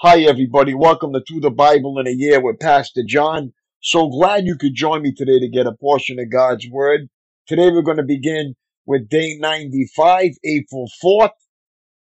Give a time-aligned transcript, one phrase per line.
[0.00, 0.74] Hi, everybody.
[0.74, 3.54] Welcome to Through the Bible in a Year with Pastor John.
[3.80, 7.08] So glad you could join me today to get a portion of God's Word.
[7.46, 11.30] Today we're going to begin with day 95, April 4th,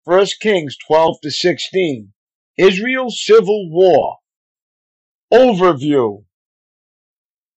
[0.05, 2.13] 1 Kings 12 to 16.
[2.59, 4.19] Israel's Civil War.
[5.33, 6.25] Overview.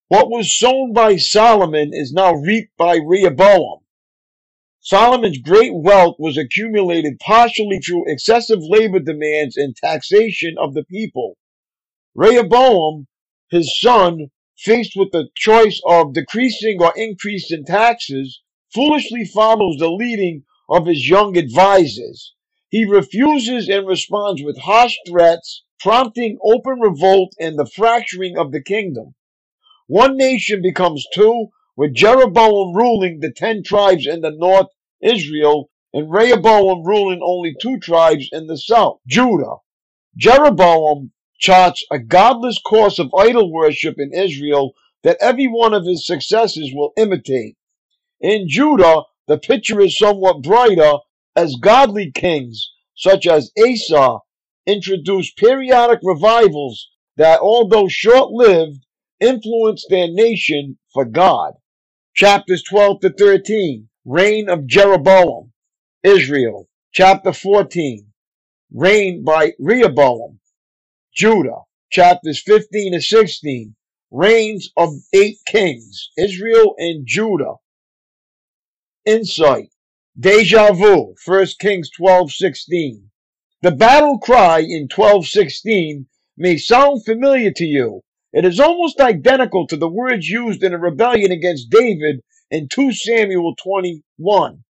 [0.08, 3.81] What was sown by Solomon is now reaped by Rehoboam.
[4.84, 11.38] Solomon's great wealth was accumulated partially through excessive labor demands and taxation of the people.
[12.16, 13.08] Rehoboam,
[13.52, 18.42] his son, faced with the choice of decreasing or increasing taxes,
[18.74, 22.34] foolishly follows the leading of his young advisers.
[22.70, 28.64] He refuses and responds with harsh threats, prompting open revolt and the fracturing of the
[28.64, 29.14] kingdom.
[29.86, 31.50] One nation becomes two,
[31.82, 34.68] with Jeroboam ruling the ten tribes in the north,
[35.02, 39.56] Israel, and Rehoboam ruling only two tribes in the south, Judah.
[40.16, 46.06] Jeroboam charts a godless course of idol worship in Israel that every one of his
[46.06, 47.58] successors will imitate.
[48.20, 50.98] In Judah, the picture is somewhat brighter
[51.36, 54.20] as godly kings, such as Asa,
[54.68, 58.86] introduce periodic revivals that, although short lived,
[59.20, 61.54] influenced their nation for God.
[62.14, 65.54] Chapters 12 to 13 Reign of Jeroboam,
[66.04, 66.68] Israel.
[66.92, 68.12] Chapter 14
[68.74, 70.40] Reign by Rehoboam,
[71.14, 71.62] Judah.
[71.90, 73.76] Chapters 15 to 16
[74.12, 77.56] Reigns of eight kings, Israel and Judah.
[79.06, 79.70] Insight
[80.20, 83.10] Deja vu, 1 Kings 12:16.
[83.62, 88.04] The battle cry in 12:16 may sound familiar to you.
[88.34, 92.94] It is almost identical to the words used in a rebellion against David in 2
[92.94, 94.64] Samuel 21.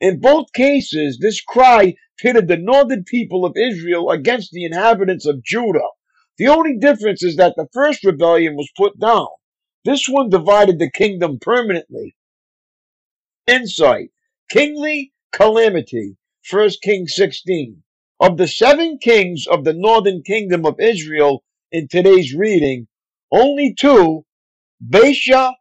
[0.00, 5.42] In both cases, this cry pitted the northern people of Israel against the inhabitants of
[5.42, 5.88] Judah.
[6.36, 9.26] The only difference is that the first rebellion was put down.
[9.84, 12.14] This one divided the kingdom permanently.
[13.48, 14.10] Insight
[14.48, 16.16] Kingly calamity.
[16.48, 17.82] 1 Kings 16.
[18.20, 21.42] Of the seven kings of the northern kingdom of Israel
[21.72, 22.86] in today's reading,
[23.30, 24.24] only two,
[24.82, 25.54] Baasha,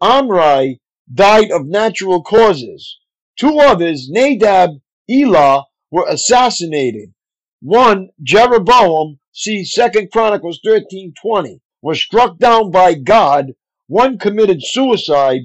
[0.00, 0.80] Omri,
[1.12, 2.98] died of natural causes.
[3.36, 4.80] Two others, Nadab,
[5.10, 7.12] Elah, were assassinated.
[7.60, 13.54] One, Jeroboam, see 2 Chronicles 13:20, was struck down by God.
[13.88, 15.42] One committed suicide,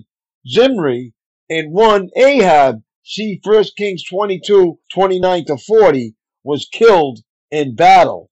[0.47, 1.13] Zimri,
[1.49, 7.19] and one Ahab, see 1 Kings 22, 29 to 40, was killed
[7.51, 8.29] in battle.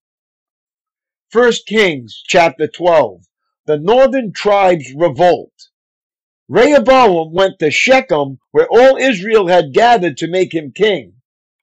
[1.31, 3.23] 1 Kings chapter 12.
[3.65, 5.69] The northern tribes revolt.
[6.47, 11.13] Rehoboam went to Shechem, where all Israel had gathered to make him king.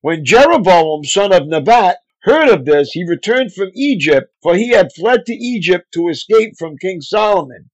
[0.00, 4.92] When Jeroboam, son of Nebat, heard of this, he returned from Egypt, for he had
[4.92, 7.70] fled to Egypt to escape from King Solomon.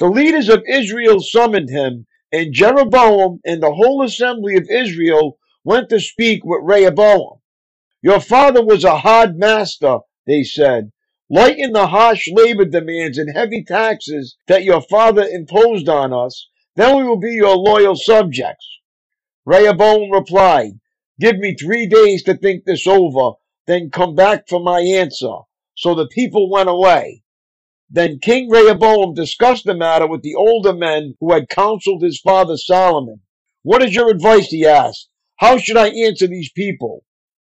[0.00, 5.88] The leaders of Israel summoned him, and Jeroboam and the whole assembly of Israel went
[5.90, 7.38] to speak with Rehoboam.
[8.02, 10.90] Your father was a hard master, they said.
[11.32, 16.96] Lighten the harsh labor demands and heavy taxes that your father imposed on us, then
[16.96, 18.66] we will be your loyal subjects.
[19.44, 20.80] Rehoboam replied,
[21.20, 23.36] Give me three days to think this over,
[23.68, 25.36] then come back for my answer.
[25.76, 27.22] So the people went away.
[27.88, 32.56] Then King Rehoboam discussed the matter with the older men who had counseled his father
[32.56, 33.20] Solomon.
[33.62, 34.48] What is your advice?
[34.48, 35.08] he asked.
[35.36, 37.04] How should I answer these people?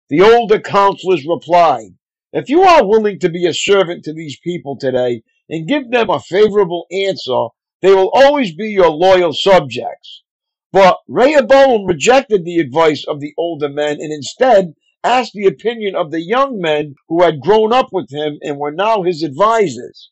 [0.07, 1.95] The older counselors replied,
[2.33, 6.09] If you are willing to be a servant to these people today and give them
[6.09, 7.49] a favorable answer,
[7.83, 10.23] they will always be your loyal subjects.
[10.71, 16.09] But Rehoboam rejected the advice of the older men and instead asked the opinion of
[16.09, 20.09] the young men who had grown up with him and were now his advisers.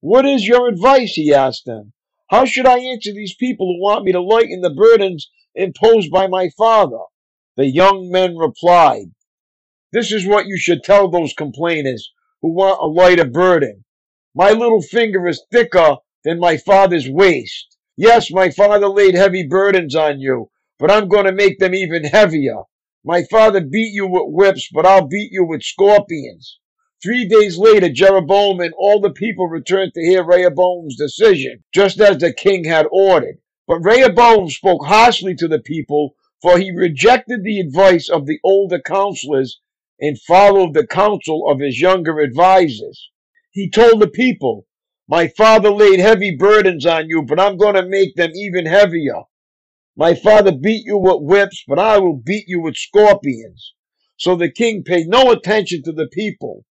[0.00, 1.12] What is your advice?
[1.12, 1.92] he asked them.
[2.28, 6.26] How should I answer these people who want me to lighten the burdens imposed by
[6.26, 7.00] my father?
[7.56, 9.13] The young men replied,
[9.94, 12.12] This is what you should tell those complainers
[12.42, 13.84] who want a lighter burden.
[14.34, 17.76] My little finger is thicker than my father's waist.
[17.96, 20.50] Yes, my father laid heavy burdens on you,
[20.80, 22.62] but I'm going to make them even heavier.
[23.04, 26.58] My father beat you with whips, but I'll beat you with scorpions.
[27.00, 32.18] Three days later, Jeroboam and all the people returned to hear Rehoboam's decision, just as
[32.18, 33.38] the king had ordered.
[33.68, 38.80] But Rehoboam spoke harshly to the people, for he rejected the advice of the older
[38.80, 39.60] counselors
[40.00, 43.10] and followed the counsel of his younger advisers.
[43.52, 44.66] He told the people,
[45.08, 49.22] My father laid heavy burdens on you, but I'm going to make them even heavier.
[49.96, 53.74] My father beat you with whips, but I will beat you with scorpions.
[54.16, 56.64] So the king paid no attention to the people.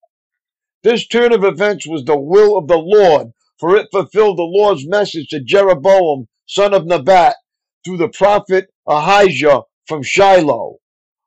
[0.84, 4.86] This turn of events was the will of the Lord, for it fulfilled the Lord's
[4.86, 7.38] message to Jeroboam, son of Nebat,
[7.86, 10.80] through the prophet Ahijah from Shiloh.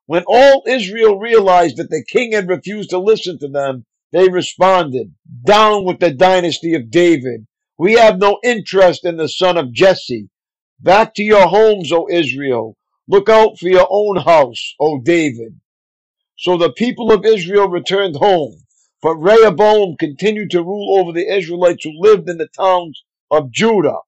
[0.07, 5.13] When all Israel realized that the king had refused to listen to them, they responded,
[5.45, 7.45] Down with the dynasty of David.
[7.77, 10.29] We have no interest in the son of Jesse.
[10.79, 12.77] Back to your homes, O Israel.
[13.07, 15.59] Look out for your own house, O David.
[16.37, 18.63] So the people of Israel returned home.
[19.01, 23.99] But Rehoboam continued to rule over the Israelites who lived in the towns of Judah.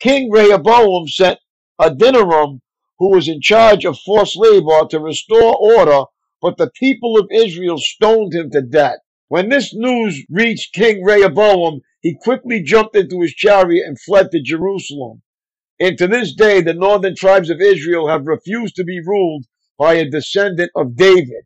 [0.00, 1.38] King Rehoboam sent
[1.80, 2.60] Adoniram,
[3.04, 6.04] who was in charge of forced labor, to restore order,
[6.40, 8.96] but the people of Israel stoned him to death.
[9.28, 14.40] When this news reached King Rehoboam, he quickly jumped into his chariot and fled to
[14.40, 15.20] Jerusalem.
[15.78, 19.44] And to this day, the northern tribes of Israel have refused to be ruled
[19.78, 21.44] by a descendant of David.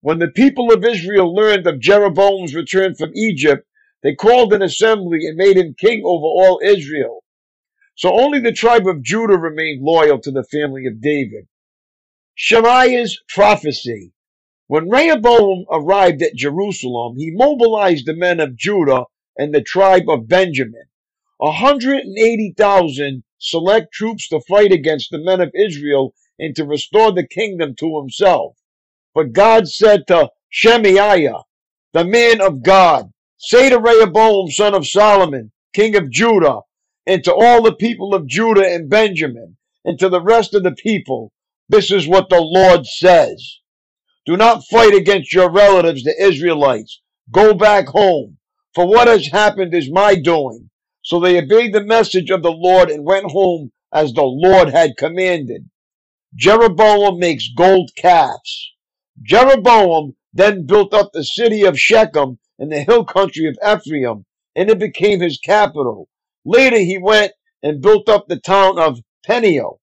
[0.00, 3.68] When the people of Israel learned of Jeroboam's return from Egypt,
[4.02, 7.19] they called an assembly and made him king over all Israel.
[8.00, 11.46] So only the tribe of Judah remained loyal to the family of David.
[12.34, 14.14] Shemaiah's prophecy.
[14.68, 19.04] When Rehoboam arrived at Jerusalem, he mobilized the men of Judah
[19.36, 20.84] and the tribe of Benjamin.
[21.36, 27.74] 180,000 select troops to fight against the men of Israel and to restore the kingdom
[27.80, 28.56] to himself.
[29.14, 31.42] But God said to Shemaiah,
[31.92, 36.60] the man of God, say to Rehoboam, son of Solomon, king of Judah,
[37.06, 40.72] and to all the people of Judah and Benjamin, and to the rest of the
[40.72, 41.32] people,
[41.68, 43.60] this is what the Lord says.
[44.26, 47.00] Do not fight against your relatives, the Israelites.
[47.30, 48.38] Go back home,
[48.74, 50.70] for what has happened is my doing.
[51.02, 54.96] So they obeyed the message of the Lord and went home as the Lord had
[54.98, 55.68] commanded.
[56.34, 58.72] Jeroboam makes gold calves.
[59.22, 64.70] Jeroboam then built up the city of Shechem in the hill country of Ephraim, and
[64.70, 66.08] it became his capital.
[66.44, 67.32] Later he went
[67.62, 69.80] and built up the town of Peniel.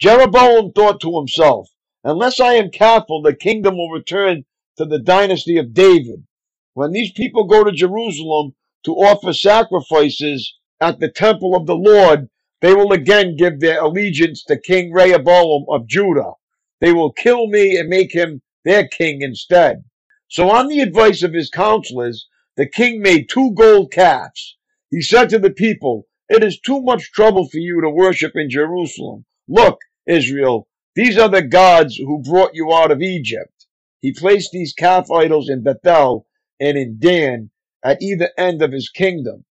[0.00, 1.70] Jeroboam thought to himself,
[2.04, 4.44] Unless I am careful, the kingdom will return
[4.76, 6.26] to the dynasty of David.
[6.74, 8.54] When these people go to Jerusalem
[8.84, 12.28] to offer sacrifices at the temple of the Lord,
[12.60, 16.32] they will again give their allegiance to King Rehoboam of Judah.
[16.80, 19.84] They will kill me and make him their king instead.
[20.28, 22.26] So on the advice of his counselors,
[22.56, 24.56] the king made two gold calves.
[24.92, 28.50] He said to the people, It is too much trouble for you to worship in
[28.50, 29.24] Jerusalem.
[29.48, 33.66] Look, Israel, these are the gods who brought you out of Egypt.
[34.02, 36.26] He placed these calf idols in Bethel
[36.60, 37.50] and in Dan
[37.82, 39.46] at either end of his kingdom.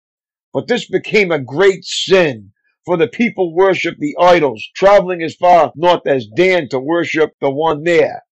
[0.52, 2.52] But this became a great sin
[2.84, 7.50] for the people worshiped the idols, traveling as far north as Dan to worship the
[7.50, 8.24] one there.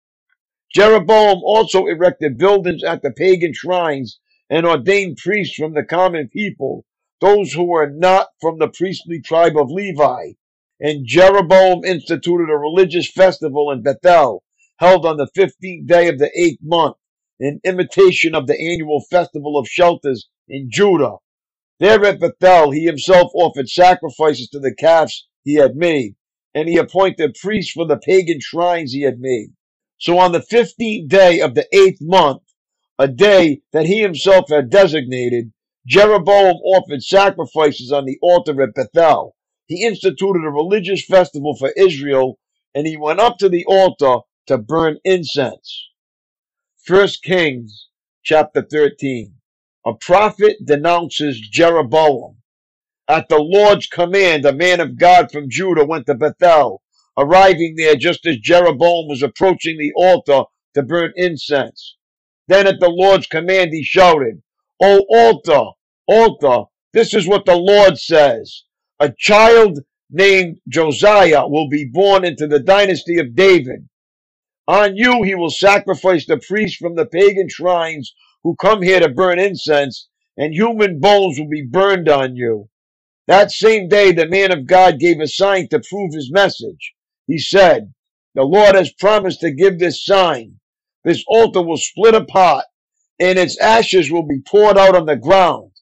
[0.74, 4.18] Jeroboam also erected buildings at the pagan shrines
[4.50, 6.84] and ordained priests from the common people,
[7.20, 10.32] those who were not from the priestly tribe of Levi.
[10.80, 14.42] And Jeroboam instituted a religious festival in Bethel,
[14.78, 16.96] held on the fifteenth day of the eighth month,
[17.40, 21.16] in imitation of the annual festival of shelters in Judah,
[21.78, 26.14] there at Bethel, he himself offered sacrifices to the calves he had made,
[26.54, 29.48] and he appointed priests for the pagan shrines he had made.
[29.98, 32.42] So on the fifteenth day of the eighth month,
[32.98, 35.52] a day that he himself had designated,
[35.86, 39.36] Jeroboam offered sacrifices on the altar at Bethel.
[39.66, 42.38] He instituted a religious festival for Israel,
[42.74, 45.88] and he went up to the altar to burn incense.
[46.84, 47.88] First Kings
[48.22, 49.36] chapter 13
[49.86, 52.38] a prophet denounces Jeroboam.
[53.08, 56.82] At the Lord's command, a man of God from Judah went to Bethel,
[57.16, 60.42] arriving there just as Jeroboam was approaching the altar
[60.74, 61.96] to burn incense.
[62.48, 64.42] Then at the Lord's command he shouted,
[64.82, 65.75] O altar,
[66.06, 68.64] altar, this is what the Lord says.
[69.00, 73.88] A child named Josiah will be born into the dynasty of David.
[74.68, 79.08] On you he will sacrifice the priests from the pagan shrines who come here to
[79.08, 82.68] burn incense, and human bones will be burned on you.
[83.26, 86.94] That same day, the man of God gave a sign to prove his message.
[87.26, 87.92] He said,
[88.34, 90.60] The Lord has promised to give this sign.
[91.04, 92.64] This altar will split apart,
[93.18, 95.72] and its ashes will be poured out on the ground.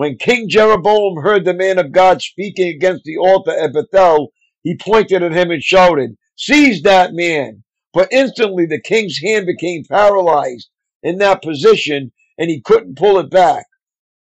[0.00, 4.74] When King Jeroboam heard the man of God speaking against the altar at Bethel, he
[4.74, 7.64] pointed at him and shouted, Seize that man!
[7.92, 10.70] But instantly the king's hand became paralyzed
[11.02, 13.66] in that position and he couldn't pull it back.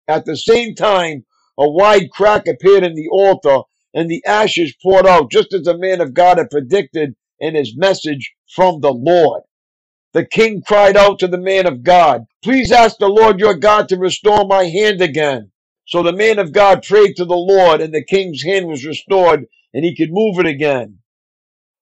[0.05, 1.23] At the same time,
[1.57, 3.61] a wide crack appeared in the altar
[3.93, 7.77] and the ashes poured out just as the man of God had predicted in his
[7.77, 9.43] message from the Lord.
[10.11, 13.87] The king cried out to the man of God, Please ask the Lord your God
[13.87, 15.53] to restore my hand again.
[15.89, 19.47] So the man of God prayed to the Lord, and the king's hand was restored,
[19.73, 20.99] and he could move it again.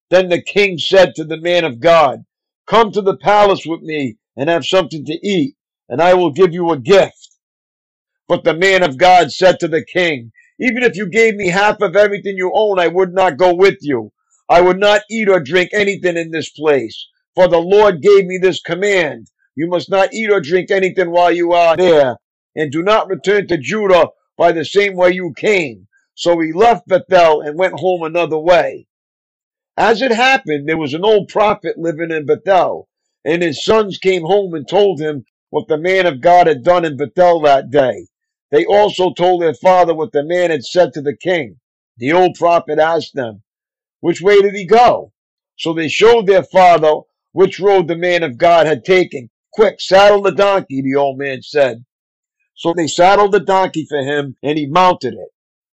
[0.10, 2.24] Then the king said to the man of God,
[2.68, 5.56] Come to the palace with me and have something to eat,
[5.90, 7.36] and I will give you a gift.
[8.30, 11.82] But the man of God said to the king, Even if you gave me half
[11.82, 14.14] of everything you own, I would not go with you.
[14.48, 17.10] I would not eat or drink anything in this place.
[17.36, 19.28] For the Lord gave me this command.
[19.54, 22.16] You must not eat or drink anything while you are there,
[22.58, 25.88] and do not return to Judah by the same way you came.
[26.16, 28.88] So he left Bethel and went home another way.
[29.78, 32.90] As it happened, there was an old prophet living in Bethel,
[33.24, 36.84] and his sons came home and told him what the man of God had done
[36.84, 38.08] in Bethel that day.
[38.50, 41.60] They also told their father what the man had said to the king.
[41.98, 43.44] The old prophet asked them,
[44.00, 45.14] Which way did he go?
[45.58, 47.02] So they showed their father
[47.34, 49.30] which road the man of God had taken.
[49.54, 51.86] Quick, saddle the donkey, the old man said.
[52.58, 55.30] So they saddled the donkey for him, and he mounted it.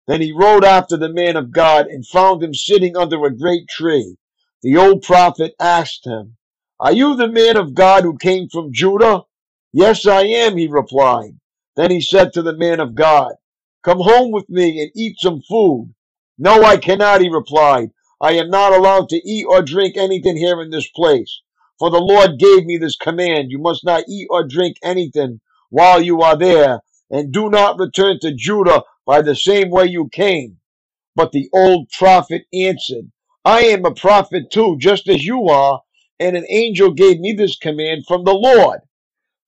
[0.06, 3.68] Then he rode after the man of God and found him sitting under a great
[3.68, 4.16] tree.
[4.62, 6.37] The old prophet asked him,
[6.78, 9.25] Are you the man of God who came from Judah?
[9.73, 11.40] Yes, I am, he replied.
[11.75, 13.35] Then he said to the man of God,
[13.82, 15.92] Come home with me and eat some food.
[16.38, 17.90] No, I cannot, he replied.
[18.20, 21.40] I am not allowed to eat or drink anything here in this place.
[21.80, 25.40] For the Lord gave me this command, you must not eat or drink anything
[25.71, 30.09] while you are there, and do not return to Judah by the same way you
[30.09, 30.59] came.
[31.15, 33.11] But the old prophet answered,
[33.45, 35.83] I am a prophet too, just as you are,
[36.21, 38.81] and an angel gave me this command from the Lord.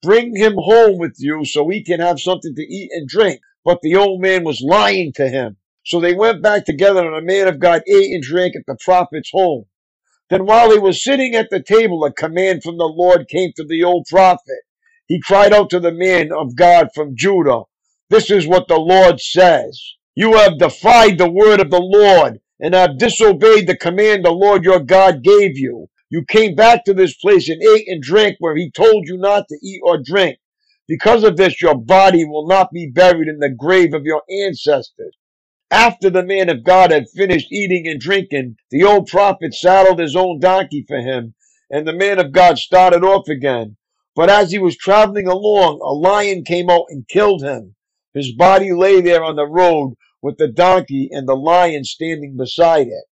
[0.01, 3.39] Bring him home with you so he can have something to eat and drink.
[3.63, 5.57] But the old man was lying to him.
[5.85, 8.77] So they went back together, and the man of God ate and drank at the
[8.83, 9.65] prophet's home.
[10.29, 13.63] Then while he was sitting at the table, a command from the Lord came to
[13.63, 14.61] the old prophet.
[15.11, 17.63] He cried out to the man of God from Judah,
[18.09, 19.77] This is what the Lord says.
[20.15, 24.63] You have defied the word of the Lord and have disobeyed the command the Lord
[24.63, 25.89] your God gave you.
[26.09, 29.49] You came back to this place and ate and drank where he told you not
[29.49, 30.37] to eat or drink.
[30.87, 35.17] Because of this, your body will not be buried in the grave of your ancestors.
[35.71, 40.15] After the man of God had finished eating and drinking, the old prophet saddled his
[40.15, 41.33] own donkey for him,
[41.69, 43.75] and the man of God started off again.
[44.15, 47.75] But as he was traveling along, a lion came out and killed him.
[48.13, 52.87] His body lay there on the road with the donkey and the lion standing beside
[52.87, 53.05] it.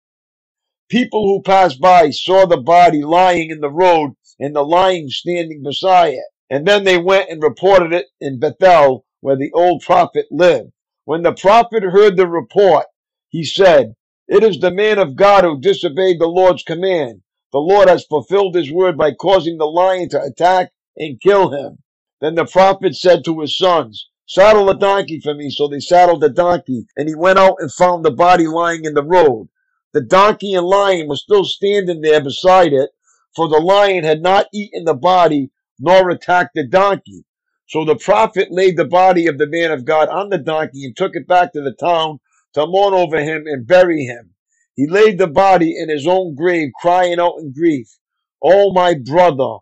[0.89, 5.61] People who passed by saw the body lying in the road and the lion standing
[5.61, 6.25] beside it.
[6.49, 10.71] And then they went and reported it in Bethel, where the old prophet lived.
[11.05, 12.85] When the prophet heard the report,
[13.29, 13.93] he said,
[14.27, 17.21] It is the man of God who disobeyed the Lord's command.
[17.51, 21.79] The Lord has fulfilled his word by causing the lion to attack and kill him.
[22.21, 25.49] Then the prophet said to his sons, Saddle a donkey for me.
[25.49, 28.93] So they saddled the donkey, and he went out and found the body lying in
[28.93, 29.49] the road.
[29.93, 32.89] The donkey and lion were still standing there beside it,
[33.35, 37.23] for the lion had not eaten the body nor attacked the donkey.
[37.67, 40.95] So the prophet laid the body of the man of God on the donkey and
[40.95, 42.19] took it back to the town
[42.53, 44.33] to mourn over him and bury him.
[44.75, 47.87] He laid the body in his own grave, crying out in grief,
[48.43, 49.57] Oh, my brother.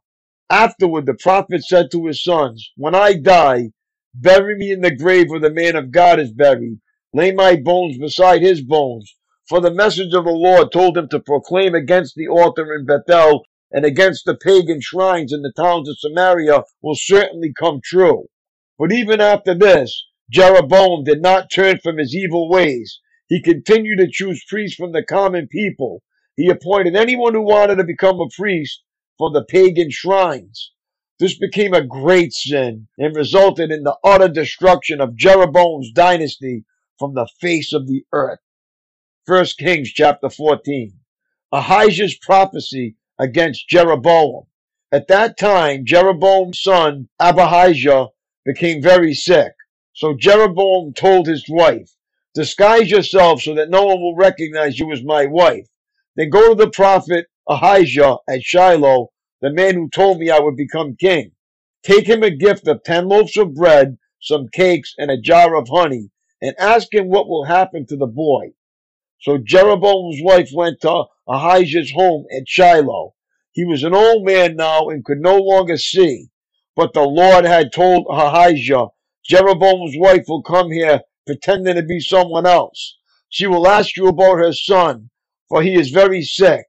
[0.49, 3.71] Afterward, the prophet said to his sons, When I die,
[4.13, 6.79] bury me in the grave where the man of God is buried.
[7.13, 9.15] Lay my bones beside his bones
[9.47, 13.45] for the message of the Lord told him to proclaim against the altar in Bethel
[13.71, 18.25] and against the pagan shrines in the towns of Samaria will certainly come true.
[18.79, 22.99] But even after this, Jeroboam did not turn from his evil ways.
[23.27, 26.01] He continued to choose priests from the common people.
[26.35, 28.81] He appointed anyone who wanted to become a priest
[29.17, 30.71] for the pagan shrines.
[31.19, 36.65] This became a great sin and resulted in the utter destruction of Jeroboam's dynasty
[36.99, 38.39] from the face of the earth.
[39.25, 40.99] First Kings chapter 14.
[41.51, 44.45] Ahijah's prophecy against Jeroboam.
[44.91, 48.07] At that time, Jeroboam's son Abijah
[48.45, 49.53] became very sick.
[49.93, 51.95] So Jeroboam told his wife,
[52.33, 55.67] Disguise yourself so that no one will recognize you as my wife.
[56.17, 59.11] Then go to the prophet Ahijah at Shiloh,
[59.41, 61.31] the man who told me I would become king.
[61.83, 65.67] Take him a gift of ten loaves of bread, some cakes, and a jar of
[65.69, 66.09] honey,
[66.41, 68.53] and ask him what will happen to the boy.
[69.21, 73.13] So Jeroboam's wife went to Ahijah's home at Shiloh.
[73.51, 76.29] He was an old man now and could no longer see.
[76.75, 78.87] But the Lord had told Ahijah,
[79.23, 82.97] Jeroboam's wife will come here pretending to be someone else.
[83.29, 85.09] She will ask you about her son,
[85.47, 86.65] for he is very sick.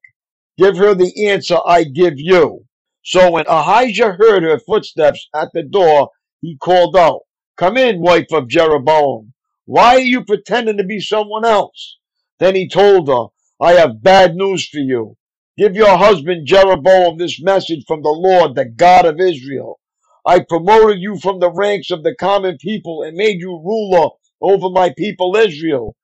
[0.59, 2.65] Give her the answer I give you.
[3.05, 6.11] So when Ahijah heard her footsteps at the door,
[6.43, 7.23] he called out,
[7.57, 9.33] Come in, wife of Jeroboam.
[9.67, 11.99] Why are you pretending to be someone else?
[12.41, 13.27] Then he told her,
[13.61, 15.17] I have bad news for you.
[15.59, 19.81] Give your husband Jeroboam this message from the Lord, the God of Israel.
[20.27, 24.11] I promoted you from the ranks of the common people and made you ruler
[24.43, 25.97] over my people Israel.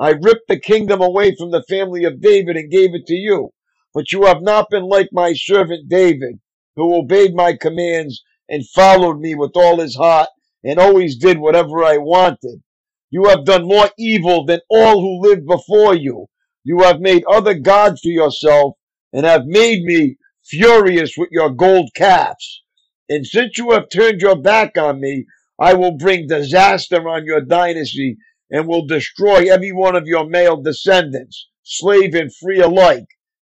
[0.00, 3.50] I ripped the kingdom away from the family of David and gave it to you.
[3.96, 6.38] But you have not been like my servant David,
[6.74, 10.28] who obeyed my commands and followed me with all his heart
[10.62, 12.62] and always did whatever I wanted.
[13.08, 16.26] You have done more evil than all who lived before you.
[16.62, 18.74] You have made other gods for yourself
[19.14, 22.64] and have made me furious with your gold calves.
[23.08, 25.24] And since you have turned your back on me,
[25.58, 28.18] I will bring disaster on your dynasty
[28.50, 33.06] and will destroy every one of your male descendants, slave and free alike,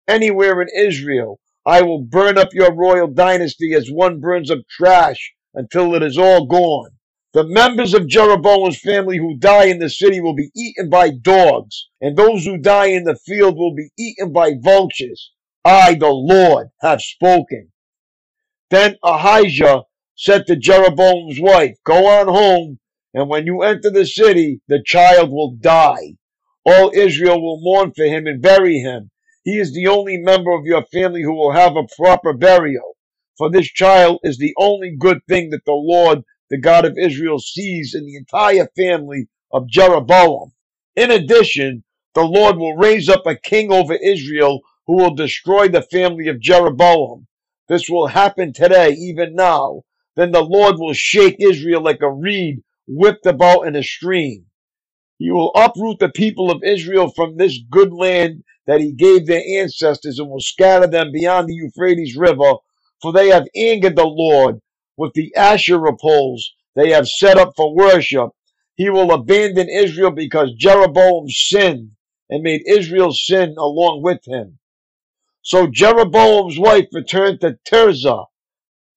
[0.07, 1.39] anywhere in Israel.
[1.65, 6.17] I will burn up your royal dynasty as one burns up trash until it is
[6.17, 6.91] all gone.
[7.33, 11.89] The members of Jeroboam's family who die in the city will be eaten by dogs,
[12.01, 15.31] and those who die in the field will be eaten by vultures.
[15.65, 17.71] I, the Lord, have spoken.
[18.69, 19.83] Then Ahijah
[20.15, 22.79] said to Jeroboam's wife, Go on home,
[23.13, 26.15] and when you enter the city, the child will die.
[26.65, 29.11] All Israel will mourn for him and bury him.
[29.47, 32.97] He is the only member of your family who will have a proper burial.
[33.37, 37.39] For this child is the only good thing that the Lord the God of Israel
[37.39, 40.51] sees in the entire family of Jeroboam.
[40.97, 45.83] In addition, the Lord will raise up a king over Israel who will destroy the
[45.83, 47.25] family of Jeroboam.
[47.69, 49.83] This will happen today, even now.
[50.17, 54.47] Then the Lord will shake Israel like a reed whipped about in a stream.
[55.19, 59.43] He will uproot the people of Israel from this good land that he gave their
[59.61, 62.53] ancestors and will scatter them beyond the Euphrates River,
[63.01, 64.59] for they have angered the Lord
[64.97, 68.29] with the Asherah poles they have set up for worship.
[68.75, 71.91] He will abandon Israel because Jeroboam sinned
[72.29, 74.59] and made Israel sin along with him.
[75.41, 78.25] So Jeroboam's wife returned to Tirzah,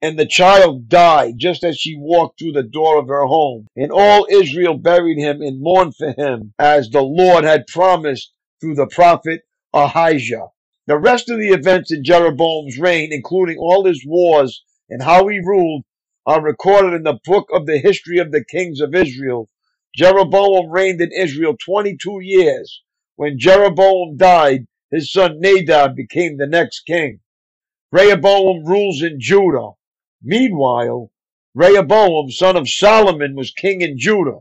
[0.03, 3.67] and the child died just as she walked through the door of her home.
[3.77, 8.75] And all Israel buried him and mourned for him, as the Lord had promised through
[8.75, 10.49] the prophet Ahijah.
[10.87, 15.39] The rest of the events in Jeroboam's reign, including all his wars and how he
[15.39, 15.85] ruled,
[16.27, 19.49] are recorded in the book of the history of the kings of Israel.
[19.97, 22.83] Jeroboam reigned in Israel 22 years.
[23.17, 27.21] When Jeroboam died, his son Nadab became the next king.
[27.93, 29.71] Rehoboam rules in Judah.
[30.23, 31.11] Meanwhile,
[31.55, 34.41] Rehoboam, son of Solomon, was king in Judah.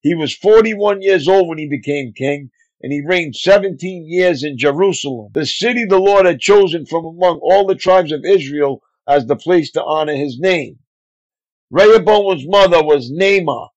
[0.00, 4.56] He was 41 years old when he became king, and he reigned 17 years in
[4.56, 9.26] Jerusalem, the city the Lord had chosen from among all the tribes of Israel as
[9.26, 10.78] the place to honor his name.
[11.70, 13.68] Rehoboam's mother was Naamah,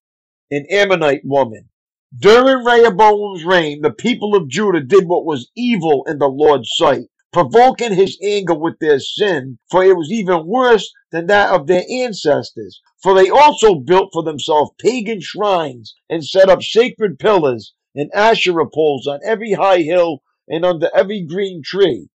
[0.50, 1.68] an Ammonite woman.
[2.16, 7.06] During Rehoboam's reign, the people of Judah did what was evil in the Lord's sight,
[7.32, 11.84] provoking his anger with their sin, for it was even worse than that of their
[11.90, 12.80] ancestors.
[13.02, 18.68] For they also built for themselves pagan shrines and set up sacred pillars and Asherah
[18.68, 22.08] poles on every high hill and under every green tree.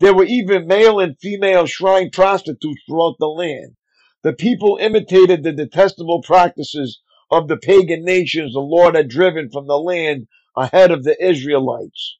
[0.00, 3.76] There were even male and female shrine prostitutes throughout the land.
[4.22, 9.66] The people imitated the detestable practices of the pagan nations the Lord had driven from
[9.66, 12.18] the land ahead of the Israelites.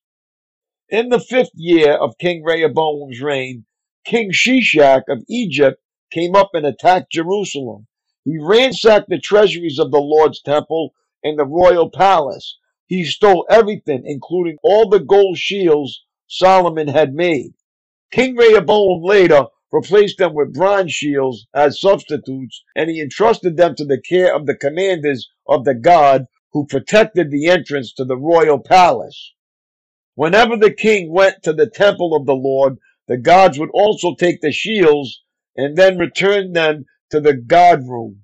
[0.88, 3.66] In the fifth year of King Rehoboam's reign,
[4.04, 7.88] King Shishak of Egypt came up and attacked Jerusalem.
[8.24, 10.94] He ransacked the treasuries of the Lord's temple
[11.24, 12.56] and the royal palace.
[12.86, 17.54] He stole everything, including all the gold shields Solomon had made.
[18.12, 23.84] King Rehoboam later replaced them with bronze shields as substitutes, and he entrusted them to
[23.84, 28.58] the care of the commanders of the guard who protected the entrance to the royal
[28.58, 29.34] palace.
[30.14, 34.40] Whenever the king went to the temple of the Lord, the guards would also take
[34.40, 35.22] the shields
[35.56, 38.22] and then return them to the guard room.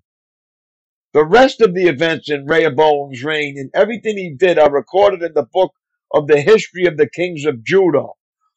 [1.14, 5.34] The rest of the events in Rehoboam's reign and everything he did are recorded in
[5.34, 5.74] the book
[6.10, 8.08] of the history of the kings of Judah.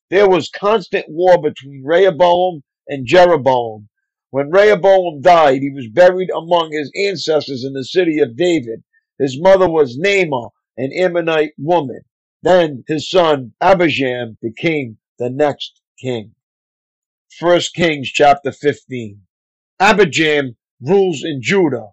[0.09, 3.89] There was constant war between Rehoboam and Jeroboam.
[4.29, 8.83] When Rehoboam died, he was buried among his ancestors in the city of David.
[9.19, 12.01] His mother was Naamah, an Ammonite woman.
[12.41, 16.35] Then his son Abijam became the next king.
[17.37, 19.21] 1 Kings chapter 15.
[19.81, 21.89] Abijam rules in Judah.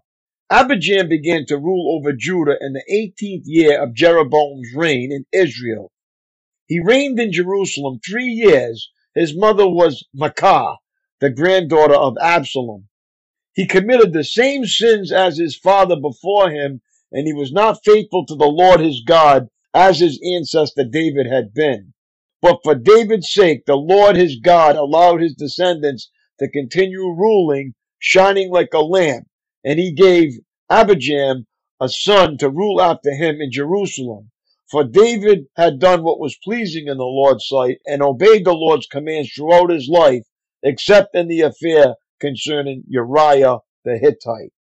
[0.53, 5.91] Abijam began to rule over Judah in the 18th year of Jeroboam's reign in Israel.
[6.67, 8.91] He reigned in Jerusalem three years.
[9.15, 10.77] His mother was Maacah,
[11.19, 12.87] the granddaughter of Absalom.
[13.55, 18.23] He committed the same sins as his father before him, and he was not faithful
[18.27, 21.95] to the Lord his God as his ancestor David had been.
[22.43, 28.51] But for David's sake, the Lord his God allowed his descendants to continue ruling, shining
[28.51, 29.27] like a lamp,
[29.63, 30.39] and he gave
[30.71, 31.45] Abijam
[31.79, 34.31] a son to rule after him in Jerusalem.
[34.69, 38.87] For David had done what was pleasing in the Lord's sight and obeyed the Lord's
[38.87, 40.23] commands throughout his life,
[40.63, 44.53] except in the affair concerning Uriah the Hittite.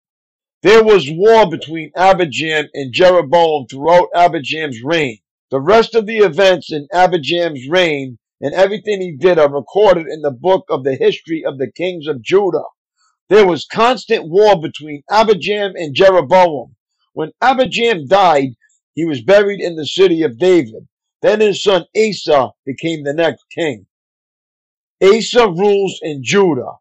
[0.64, 5.20] There was war between Abijam and Jeroboam throughout Abijam's reign.
[5.50, 10.22] The rest of the events in Abijam's reign and everything he did are recorded in
[10.22, 12.66] the book of the history of the kings of Judah.
[13.32, 16.76] There was constant war between Abijam and Jeroboam.
[17.14, 18.50] When Abijam died,
[18.94, 20.86] he was buried in the city of David.
[21.22, 23.86] Then his son Asa became the next king.
[25.02, 26.74] Asa rules in Judah.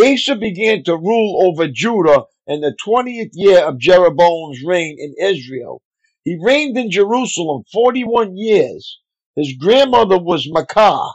[0.00, 5.82] Asa began to rule over Judah in the 20th year of Jeroboam's reign in Israel.
[6.24, 8.98] He reigned in Jerusalem 41 years.
[9.36, 11.12] His grandmother was Maacah,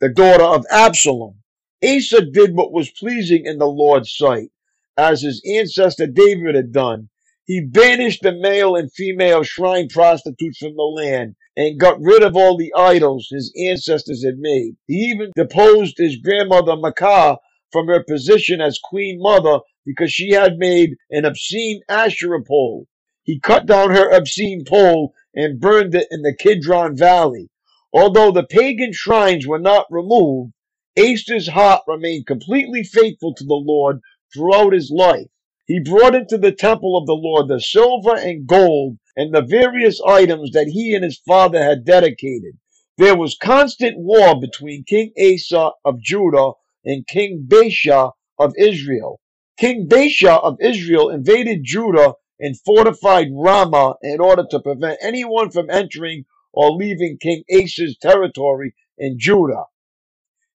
[0.00, 1.41] the daughter of Absalom.
[1.84, 4.50] Asa did what was pleasing in the Lord's sight,
[4.96, 7.08] as his ancestor David had done.
[7.44, 12.36] He banished the male and female shrine prostitutes from the land and got rid of
[12.36, 14.76] all the idols his ancestors had made.
[14.86, 17.38] He even deposed his grandmother Maacah
[17.72, 22.86] from her position as queen mother because she had made an obscene Asherah pole.
[23.24, 27.48] He cut down her obscene pole and burned it in the Kidron Valley.
[27.92, 30.52] Although the pagan shrines were not removed,
[30.98, 34.00] Asa's heart remained completely faithful to the Lord
[34.34, 35.28] throughout his life.
[35.66, 40.00] He brought into the temple of the Lord the silver and gold and the various
[40.02, 42.58] items that he and his father had dedicated.
[42.98, 46.52] There was constant war between King Asa of Judah
[46.84, 49.20] and King Baasha of Israel.
[49.58, 55.70] King Baasha of Israel invaded Judah and fortified Ramah in order to prevent anyone from
[55.70, 59.64] entering or leaving King Asa's territory in Judah.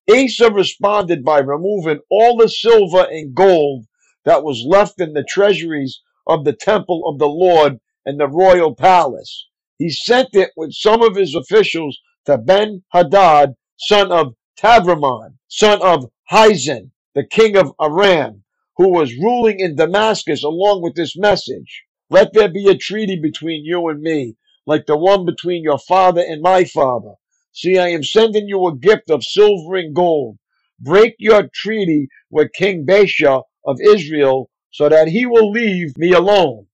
[0.10, 3.86] Asa responded by removing all the silver and gold
[4.24, 8.74] that was left in the treasuries of the temple of the Lord and the royal
[8.74, 9.48] palace.
[9.78, 15.82] He sent it with some of his officials to Ben Hadad, son of Tabrimmon, son
[15.82, 18.44] of Hezion, the king of Aram,
[18.78, 21.84] who was ruling in Damascus along with this message.
[22.10, 26.22] Let there be a treaty between you and me, like the one between your father
[26.22, 27.16] and my father.
[27.58, 30.38] See, I am sending you a gift of silver and gold.
[30.80, 36.68] Break your treaty with King Baasha of Israel so that he will leave me alone.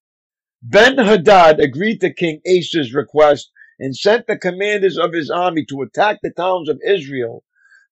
[0.62, 5.84] Ben Hadad agreed to King Asa's request and sent the commanders of his army to
[5.84, 7.46] attack the towns of Israel.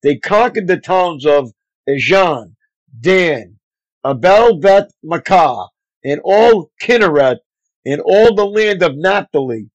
[0.03, 1.53] They conquered the towns of
[1.87, 2.55] Ijon,
[2.99, 3.57] Dan,
[4.05, 5.69] Abel Beth Maacah,
[6.03, 7.37] and all Kinneret,
[7.85, 9.69] and all the land of Naphtali.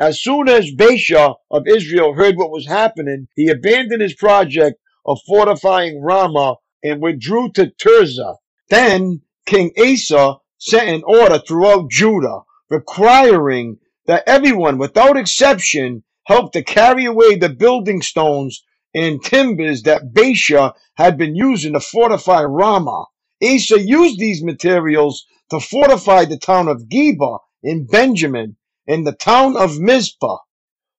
[0.00, 5.20] As soon as Baasha of Israel heard what was happening, he abandoned his project of
[5.26, 8.36] fortifying Ramah and withdrew to Tirzah.
[8.70, 16.62] Then King Asa sent an order throughout Judah requiring that everyone, without exception, help to
[16.62, 23.04] carry away the building stones and timbers that Baasha had been using to fortify Ramah.
[23.42, 29.56] Asa used these materials to fortify the town of Geba in Benjamin and the town
[29.56, 30.38] of Mizpah.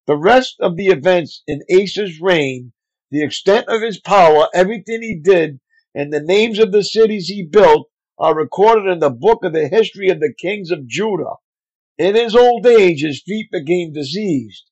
[0.07, 2.73] The rest of the events in Asa's reign,
[3.11, 5.59] the extent of his power, everything he did,
[5.93, 9.67] and the names of the cities he built are recorded in the book of the
[9.67, 11.35] history of the kings of Judah.
[11.97, 14.69] In his old age, his feet became diseased.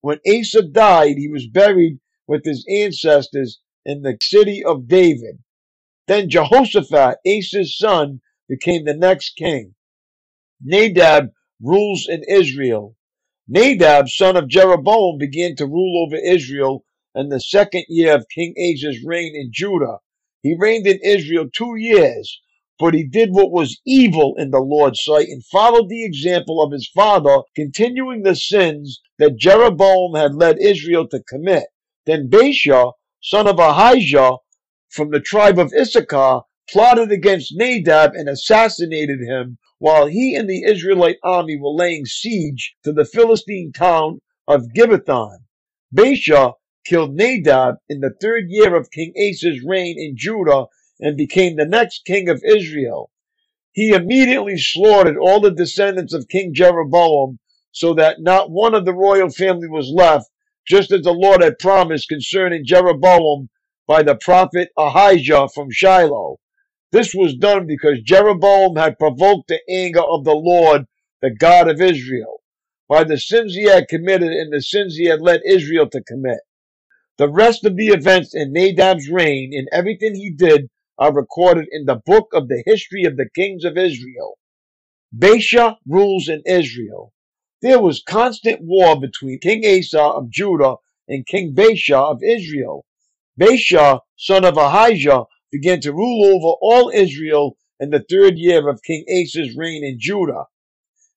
[0.00, 5.42] When Asa died, he was buried with his ancestors in the city of David.
[6.06, 9.74] Then Jehoshaphat, Asa's son, became the next king.
[10.62, 11.30] Nadab
[11.62, 12.96] rules in Israel.
[13.48, 18.54] Nadab, son of Jeroboam, began to rule over Israel in the second year of King
[18.58, 19.98] Asa's reign in Judah.
[20.42, 22.40] He reigned in Israel two years,
[22.78, 26.72] but he did what was evil in the Lord's sight and followed the example of
[26.72, 31.64] his father, continuing the sins that Jeroboam had led Israel to commit.
[32.06, 32.92] Then Baasha,
[33.22, 34.36] son of Ahijah,
[34.90, 40.64] from the tribe of Issachar, plotted against Nadab and assassinated him while he and the
[40.64, 45.38] Israelite army were laying siege to the Philistine town of Gibbethon.
[45.94, 46.54] Baasha
[46.84, 50.66] killed Nadab in the third year of King Asa's reign in Judah
[51.00, 53.10] and became the next king of Israel.
[53.72, 57.38] He immediately slaughtered all the descendants of King Jeroboam
[57.70, 60.28] so that not one of the royal family was left,
[60.66, 63.48] just as the Lord had promised concerning Jeroboam
[63.86, 66.38] by the prophet Ahijah from Shiloh.
[66.90, 70.86] This was done because Jeroboam had provoked the anger of the Lord,
[71.20, 72.40] the God of Israel,
[72.88, 76.40] by the sins he had committed and the sins he had led Israel to commit.
[77.18, 81.84] The rest of the events in Nadab's reign and everything he did are recorded in
[81.84, 84.38] the book of the history of the kings of Israel.
[85.16, 87.12] Baasha rules in Israel.
[87.60, 90.76] There was constant war between King Asa of Judah
[91.08, 92.84] and King Baasha of Israel.
[93.38, 98.82] Baasha, son of Ahijah, began to rule over all Israel in the third year of
[98.82, 100.44] King Asa's reign in Judah.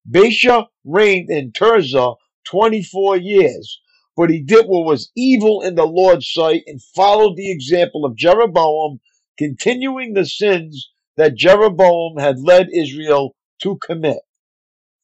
[0.09, 2.15] Baasha reigned in Tirzah
[2.45, 3.81] 24 years,
[4.15, 8.15] but he did what was evil in the Lord's sight and followed the example of
[8.15, 8.99] Jeroboam,
[9.37, 14.19] continuing the sins that Jeroboam had led Israel to commit.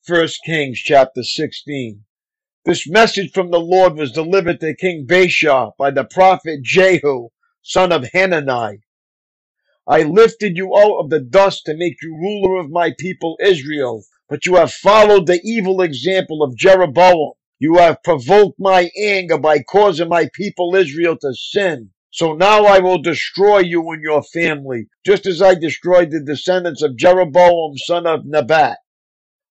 [0.08, 2.04] 1 Kings chapter 16.
[2.66, 7.30] This message from the Lord was delivered to King Baasha by the prophet Jehu,
[7.62, 8.82] son of Hanani.
[9.90, 14.04] I lifted you out of the dust to make you ruler of my people Israel,
[14.28, 17.32] but you have followed the evil example of Jeroboam.
[17.58, 21.92] You have provoked my anger by causing my people Israel to sin.
[22.12, 26.82] So now I will destroy you and your family, just as I destroyed the descendants
[26.82, 28.80] of Jeroboam son of Nebat.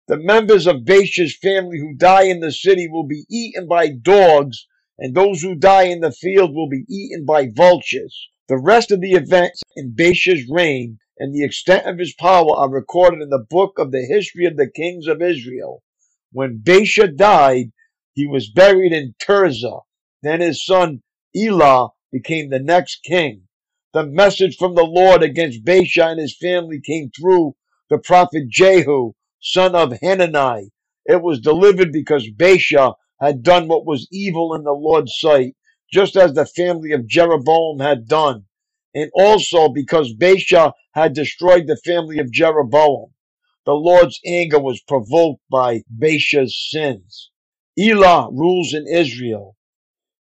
[0.10, 4.68] The members of Baasha's family who die in the city will be eaten by dogs,
[5.00, 8.30] and those who die in the field will be eaten by vultures.
[8.48, 12.70] The rest of the events in Baasha's reign and the extent of his power are
[12.70, 15.82] recorded in the book of the history of the kings of Israel.
[16.32, 17.72] When Baasha died,
[18.14, 19.82] he was buried in Tirzah.
[20.22, 21.02] Then his son
[21.36, 23.48] Elah became the next king.
[23.94, 27.56] The message from the Lord against Baasha and his family came through
[27.90, 30.70] the prophet Jehu, son of Hanani.
[31.08, 35.56] It was delivered because Baasha had done what was evil in the Lord's sight
[35.96, 38.44] just as the family of Jeroboam had done,
[38.94, 43.12] and also because Baasha had destroyed the family of Jeroboam.
[43.66, 47.32] The Lord's anger was provoked by Baasha's sins.
[47.80, 49.56] Elah rules in Israel.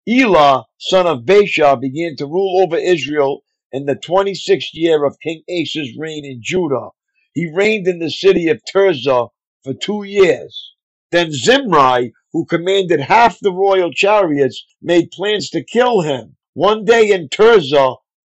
[0.08, 5.42] Elah, son of Baasha, began to rule over Israel in the 26th year of King
[5.50, 6.90] Asa's reign in Judah.
[7.32, 9.30] He reigned in the city of Tirzah
[9.64, 10.74] for two years.
[11.10, 16.35] Then Zimri, who commanded half the royal chariots, made plans to kill him.
[16.55, 17.94] One day in Tirzah,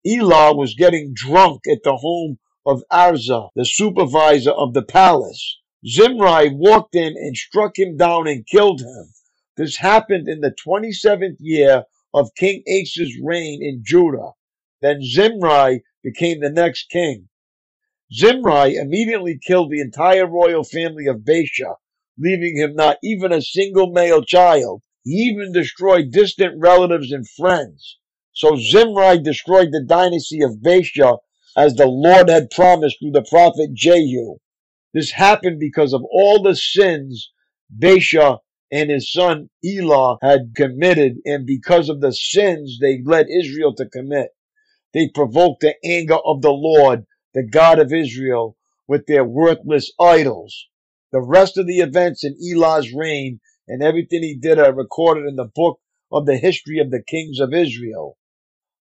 [0.06, 5.60] Elah was getting drunk at the home of Arza, the supervisor of the palace.
[5.88, 9.14] Zimri walked in and struck him down and killed him.
[9.56, 14.32] This happened in the 27th year of King Asa's reign in Judah.
[14.82, 17.30] Then Zimri became the next king.
[18.12, 21.76] Zimri immediately killed the entire royal family of Baasha
[22.18, 24.82] leaving him not even a single male child.
[25.04, 27.98] He even destroyed distant relatives and friends.
[28.32, 31.18] So Zimri destroyed the dynasty of Baasha
[31.56, 34.36] as the Lord had promised through the prophet Jehu.
[34.92, 37.30] This happened because of all the sins
[37.78, 38.38] Baasha
[38.70, 43.88] and his son Elah had committed, and because of the sins they led Israel to
[43.88, 44.30] commit.
[44.92, 48.56] They provoked the anger of the Lord, the God of Israel,
[48.88, 50.68] with their worthless idols.
[51.12, 55.36] The rest of the events in Elah's reign and everything he did are recorded in
[55.36, 58.16] the book of the history of the kings of Israel.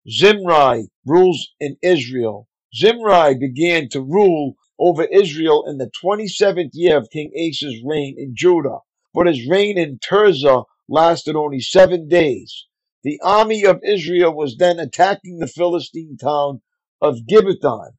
[0.09, 2.47] Zimri rules in Israel.
[2.75, 8.35] Zimri began to rule over Israel in the 27th year of King Asa's reign in
[8.35, 8.79] Judah,
[9.13, 12.65] but his reign in Tirzah lasted only seven days.
[13.03, 16.61] The army of Israel was then attacking the Philistine town
[17.01, 17.91] of Gibbethon.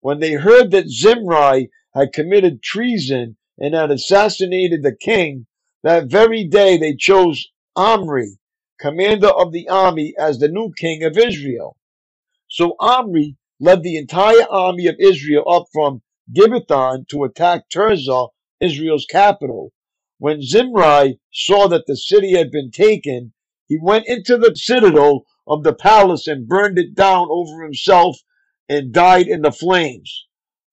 [0.00, 5.46] When they heard that Zimri had committed treason and had assassinated the king,
[5.82, 8.38] that very day they chose Omri,
[8.78, 11.76] commander of the army, as the new king of Israel.
[12.48, 18.28] So Omri led the entire army of Israel up from Gibbethon to attack Tirzah,
[18.60, 19.72] Israel's capital.
[20.18, 23.32] When Zimri saw that the city had been taken,
[23.66, 28.18] he went into the citadel of the palace and burned it down over himself
[28.68, 30.27] and died in the flames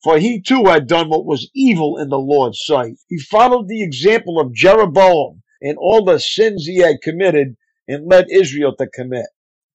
[0.06, 3.00] for he too had done what was evil in the Lord's sight.
[3.10, 8.28] He followed the example of Jeroboam and all the sins he had committed and led
[8.30, 9.26] Israel to commit.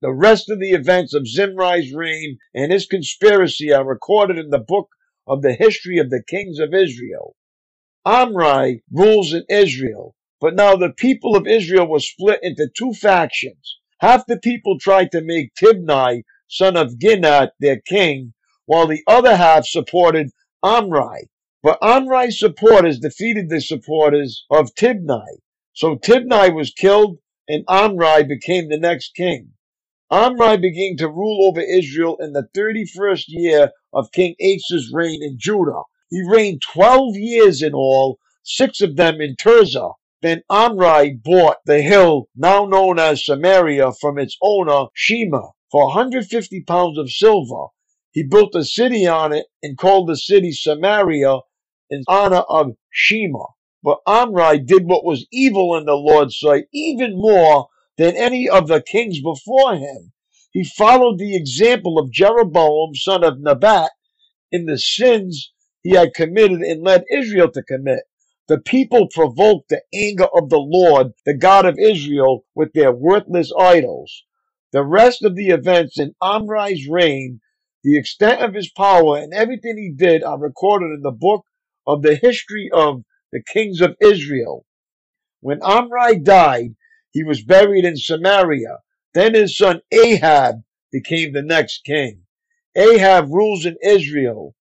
[0.00, 4.60] The rest of the events of Zimri's reign and his conspiracy are recorded in the
[4.60, 4.90] book
[5.26, 7.34] of the history of the kings of Israel.
[8.04, 13.78] Omri rules in Israel, but now the people of Israel were split into two factions.
[13.98, 18.32] Half the people tried to make Tibni, son of Ginat, their king,
[18.70, 20.30] while the other half supported
[20.62, 21.28] Omri.
[21.60, 25.40] But Omri's supporters defeated the supporters of Tibni.
[25.72, 29.54] So Tibni was killed and Omri became the next king.
[30.08, 35.36] Omri began to rule over Israel in the 31st year of King Asa's reign in
[35.36, 35.82] Judah.
[36.08, 39.94] He reigned 12 years in all, six of them in Tirzah.
[40.22, 46.60] Then Omri bought the hill now known as Samaria from its owner Shemer for 150
[46.68, 47.66] pounds of silver.
[48.12, 51.38] He built a city on it and called the city Samaria
[51.90, 53.46] in honor of Shemer.
[53.82, 57.68] But Omri did what was evil in the Lord's sight even more
[57.98, 60.12] than any of the kings before him.
[60.52, 63.90] He followed the example of Jeroboam, son of Nebat,
[64.52, 68.00] in the sins he had committed and led Israel to commit.
[68.48, 73.52] The people provoked the anger of the Lord, the God of Israel, with their worthless
[73.58, 74.24] idols.
[74.72, 77.40] The rest of the events in Omri's reign,
[77.82, 81.44] the extent of his power, and everything he did are recorded in the book
[81.86, 84.66] of the history of the kings of Israel.
[85.40, 86.76] When Omri died,
[87.12, 88.78] he was buried in Samaria.
[89.14, 90.62] Then his son Ahab
[90.92, 92.22] became the next king.
[92.76, 94.54] Ahab rules in Israel.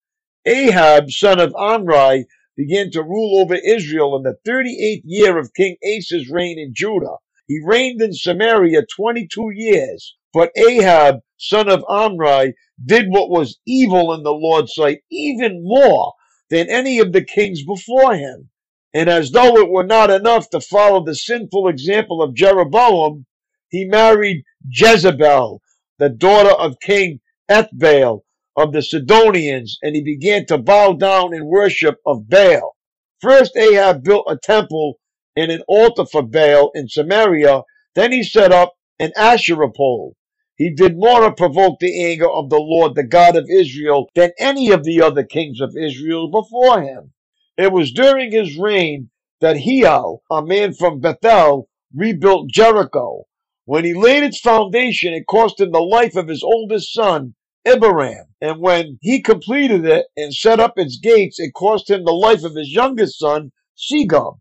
[0.45, 5.77] Ahab, son of Omri, began to rule over Israel in the 38th year of King
[5.84, 7.17] Asa's reign in Judah.
[7.47, 10.15] He reigned in Samaria 22 years.
[10.34, 12.54] But Ahab, son of Omri,
[12.86, 16.13] did what was evil in the Lord's sight even more
[16.49, 18.49] than any of the kings before him.
[18.93, 23.25] And as though it were not enough to follow the sinful example of Jeroboam,
[23.69, 25.62] he married Jezebel,
[25.99, 28.21] the daughter of King Ethbaal
[28.56, 32.75] of the Sidonians, and he began to bow down in worship of Baal.
[33.21, 34.99] First, Ahab built a temple
[35.36, 37.62] and an altar for Baal in Samaria.
[37.95, 40.15] Then he set up an Asherah pole.
[40.60, 44.34] He did more to provoke the anger of the Lord, the God of Israel, than
[44.38, 47.13] any of the other kings of Israel before him.
[47.58, 53.24] It was during his reign that Hiel, a man from Bethel, rebuilt Jericho.
[53.63, 58.28] When he laid its foundation, it cost him the life of his oldest son, Abiram.
[58.41, 62.43] And when he completed it and set up its gates, it cost him the life
[62.43, 64.39] of his youngest son, Segub.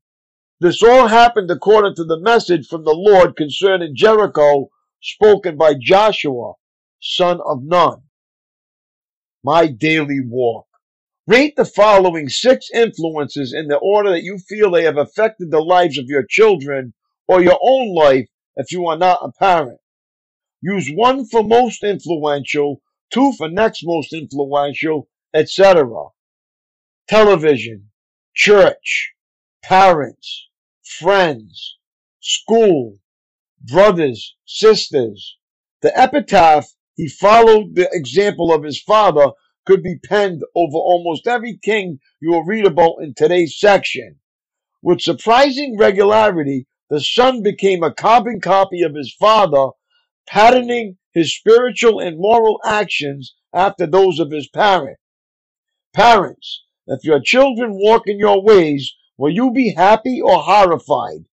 [0.59, 4.69] This all happened according to the message from the Lord concerning Jericho
[5.01, 6.55] spoken by Joshua,
[7.01, 8.03] son of Nun.
[9.45, 10.67] My daily walk.
[11.27, 15.61] Rate the following six influences in the order that you feel they have affected the
[15.61, 16.95] lives of your children
[17.27, 19.79] or your own life if you are not a parent.
[20.63, 22.81] Use one for most influential,
[23.13, 25.87] two for next most influential, etc.
[27.07, 27.91] Television,
[28.35, 29.13] church,
[29.63, 30.49] parents,
[30.83, 31.77] friends,
[32.21, 32.99] school,
[33.69, 35.37] brothers, sisters.
[35.83, 39.31] The epitaph, he followed the example of his father
[39.67, 44.17] could be penned over almost every king you will read about in today's section.
[44.83, 49.71] With surprising regularity, the son became a carbon copy of his father,
[50.27, 54.99] patterning his spiritual and moral actions after those of his parent.
[55.95, 61.27] Parents, if your children walk in your ways, will you be happy or horrified?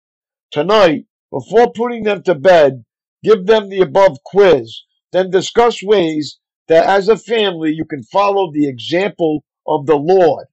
[0.50, 2.84] Tonight, before putting them to bed,
[3.24, 8.52] give them the above quiz, then discuss ways that as a family you can follow
[8.52, 10.46] the example of the Lord.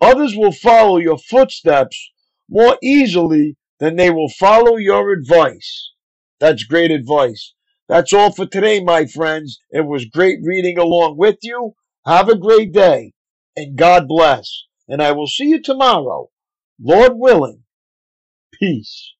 [0.00, 2.10] Others will follow your footsteps
[2.50, 5.92] more easily than they will follow your advice.
[6.40, 7.54] That's great advice.
[7.88, 9.60] That's all for today, my friends.
[9.70, 11.74] It was great reading along with you.
[12.04, 13.12] Have a great day
[13.56, 14.64] and God bless.
[14.88, 16.30] And I will see you tomorrow,
[16.80, 17.64] Lord willing.
[18.52, 19.14] Peace.